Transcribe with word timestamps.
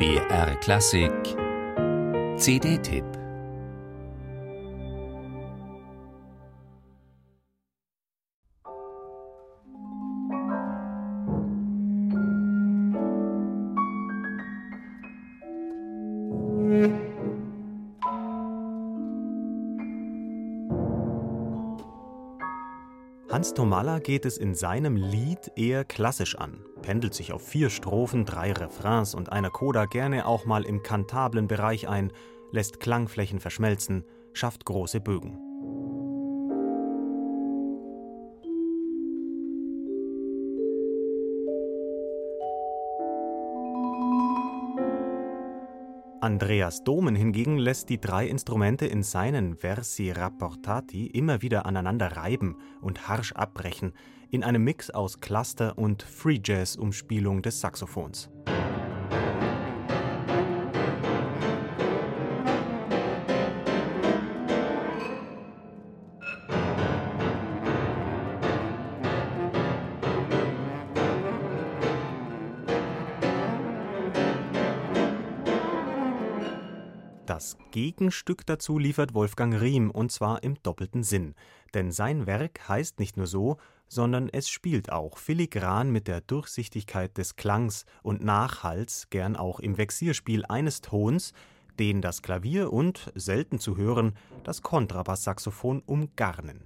BR 0.00 0.54
Klassik. 0.62 1.36
CD-Tipp 2.38 3.19
Hans 23.40 23.54
Tomalla 23.54 24.00
geht 24.00 24.26
es 24.26 24.36
in 24.36 24.54
seinem 24.54 24.96
Lied 24.96 25.52
eher 25.56 25.86
klassisch 25.86 26.36
an, 26.36 26.62
pendelt 26.82 27.14
sich 27.14 27.32
auf 27.32 27.40
vier 27.40 27.70
Strophen, 27.70 28.26
drei 28.26 28.52
Refrains 28.52 29.14
und 29.14 29.32
einer 29.32 29.48
Coda 29.48 29.86
gerne 29.86 30.26
auch 30.26 30.44
mal 30.44 30.66
im 30.66 30.82
kantablen 30.82 31.48
Bereich 31.48 31.88
ein, 31.88 32.12
lässt 32.52 32.80
Klangflächen 32.80 33.40
verschmelzen, 33.40 34.04
schafft 34.34 34.66
große 34.66 35.00
Bögen. 35.00 35.49
Andreas 46.22 46.84
Domen 46.84 47.14
hingegen 47.14 47.56
lässt 47.56 47.88
die 47.88 47.98
drei 47.98 48.26
Instrumente 48.26 48.84
in 48.84 49.02
seinen 49.02 49.56
Versi 49.56 50.10
rapportati 50.10 51.06
immer 51.06 51.40
wieder 51.40 51.64
aneinander 51.64 52.14
reiben 52.14 52.56
und 52.82 53.08
harsch 53.08 53.32
abbrechen, 53.32 53.94
in 54.28 54.44
einem 54.44 54.62
Mix 54.62 54.90
aus 54.90 55.20
Cluster 55.20 55.78
und 55.78 56.02
Free 56.02 56.38
Jazz 56.44 56.76
Umspielung 56.76 57.40
des 57.40 57.62
Saxophons. 57.62 58.28
Das 77.30 77.56
Gegenstück 77.70 78.44
dazu 78.44 78.76
liefert 78.76 79.14
Wolfgang 79.14 79.54
Riem, 79.54 79.92
und 79.92 80.10
zwar 80.10 80.42
im 80.42 80.60
doppelten 80.64 81.04
Sinn. 81.04 81.36
Denn 81.74 81.92
sein 81.92 82.26
Werk 82.26 82.68
heißt 82.68 82.98
nicht 82.98 83.16
nur 83.16 83.28
so, 83.28 83.58
sondern 83.86 84.28
es 84.28 84.48
spielt 84.48 84.90
auch 84.90 85.16
filigran 85.16 85.92
mit 85.92 86.08
der 86.08 86.22
Durchsichtigkeit 86.22 87.16
des 87.16 87.36
Klangs 87.36 87.84
und 88.02 88.24
Nachhalls, 88.24 89.10
gern 89.10 89.36
auch 89.36 89.60
im 89.60 89.78
Vexierspiel 89.78 90.44
eines 90.44 90.80
Tons, 90.80 91.32
den 91.78 92.02
das 92.02 92.22
Klavier 92.22 92.72
und, 92.72 93.12
selten 93.14 93.60
zu 93.60 93.76
hören, 93.76 94.14
das 94.42 94.62
Kontrabasssaxophon 94.62 95.84
umgarnen. 95.86 96.64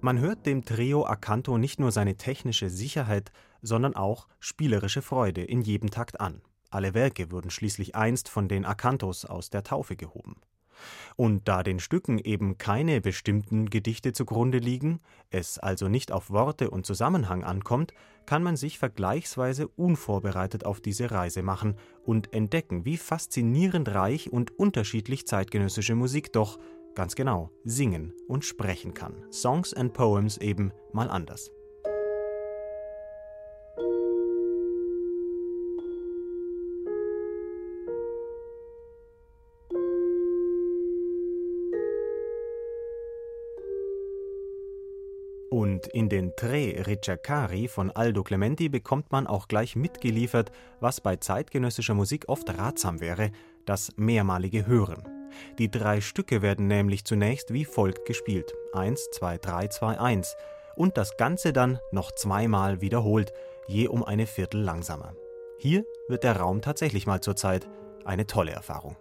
Man 0.00 0.20
hört 0.20 0.46
dem 0.46 0.64
Trio 0.64 1.06
Acanto 1.06 1.58
nicht 1.58 1.80
nur 1.80 1.90
seine 1.90 2.16
technische 2.16 2.70
Sicherheit, 2.70 3.32
sondern 3.62 3.96
auch 3.96 4.28
spielerische 4.38 5.02
Freude 5.02 5.42
in 5.42 5.60
jedem 5.60 5.90
Takt 5.90 6.20
an. 6.20 6.40
Alle 6.70 6.94
Werke 6.94 7.32
wurden 7.32 7.50
schließlich 7.50 7.96
einst 7.96 8.28
von 8.28 8.46
den 8.46 8.64
Acantos 8.64 9.24
aus 9.24 9.50
der 9.50 9.64
Taufe 9.64 9.96
gehoben. 9.96 10.36
Und 11.16 11.48
da 11.48 11.64
den 11.64 11.80
Stücken 11.80 12.18
eben 12.18 12.58
keine 12.58 13.00
bestimmten 13.00 13.70
Gedichte 13.70 14.12
zugrunde 14.12 14.58
liegen, 14.58 15.00
es 15.30 15.58
also 15.58 15.88
nicht 15.88 16.12
auf 16.12 16.30
Worte 16.30 16.70
und 16.70 16.86
Zusammenhang 16.86 17.42
ankommt, 17.42 17.92
kann 18.24 18.44
man 18.44 18.56
sich 18.56 18.78
vergleichsweise 18.78 19.66
unvorbereitet 19.66 20.64
auf 20.64 20.80
diese 20.80 21.10
Reise 21.10 21.42
machen 21.42 21.74
und 22.04 22.32
entdecken, 22.32 22.84
wie 22.84 22.98
faszinierend 22.98 23.88
reich 23.88 24.30
und 24.30 24.56
unterschiedlich 24.56 25.26
zeitgenössische 25.26 25.96
Musik 25.96 26.32
doch 26.32 26.60
ganz 26.98 27.14
genau 27.14 27.52
singen 27.62 28.12
und 28.26 28.44
sprechen 28.44 28.92
kann. 28.92 29.24
Songs 29.30 29.72
and 29.72 29.92
Poems 29.92 30.36
eben 30.38 30.72
mal 30.92 31.08
anders. 31.08 31.52
Und 45.50 45.86
in 45.86 46.08
den 46.08 46.34
Tre 46.34 46.84
Ricercari 46.84 47.68
von 47.68 47.92
Aldo 47.92 48.24
Clementi 48.24 48.68
bekommt 48.68 49.12
man 49.12 49.28
auch 49.28 49.46
gleich 49.46 49.76
mitgeliefert, 49.76 50.50
was 50.80 51.00
bei 51.00 51.14
zeitgenössischer 51.14 51.94
Musik 51.94 52.24
oft 52.26 52.58
ratsam 52.58 53.00
wäre, 53.00 53.30
das 53.66 53.92
mehrmalige 53.96 54.66
Hören. 54.66 55.17
Die 55.58 55.70
drei 55.70 56.00
Stücke 56.00 56.42
werden 56.42 56.66
nämlich 56.66 57.04
zunächst 57.04 57.52
wie 57.52 57.64
folgt 57.64 58.04
gespielt: 58.06 58.54
1, 58.72 59.10
2, 59.12 59.38
3, 59.38 59.68
2, 59.68 60.00
1 60.00 60.36
und 60.76 60.96
das 60.96 61.16
Ganze 61.16 61.52
dann 61.52 61.80
noch 61.90 62.12
zweimal 62.12 62.80
wiederholt, 62.80 63.32
je 63.66 63.88
um 63.88 64.04
eine 64.04 64.26
Viertel 64.26 64.60
langsamer. 64.60 65.14
Hier 65.58 65.84
wird 66.06 66.24
der 66.24 66.36
Raum 66.36 66.62
tatsächlich 66.62 67.06
mal 67.06 67.20
zur 67.20 67.36
Zeit 67.36 67.68
eine 68.04 68.26
tolle 68.26 68.52
Erfahrung. 68.52 68.96